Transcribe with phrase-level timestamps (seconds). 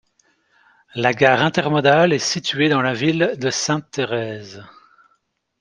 [0.95, 4.63] La gare intermodale est située dans la ville de Sainte-Thérèse.